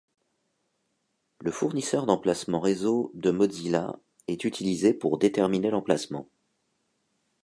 Le 1.41 1.51
fournisseur 1.51 2.07
d’emplacement 2.07 2.59
réseau 2.59 3.11
de 3.13 3.29
Mozilla 3.29 3.99
est 4.27 4.45
utilisé 4.45 4.95
pour 4.95 5.19
déterminer 5.19 5.69
l’emplacement. 5.69 6.27